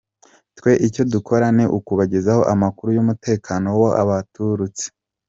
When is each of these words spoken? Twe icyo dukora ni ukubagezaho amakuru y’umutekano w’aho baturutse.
Twe 0.57 0.71
icyo 0.87 1.03
dukora 1.13 1.45
ni 1.55 1.65
ukubagezaho 1.77 2.41
amakuru 2.53 2.89
y’umutekano 2.97 3.67
w’aho 3.81 4.03
baturutse. 4.11 4.85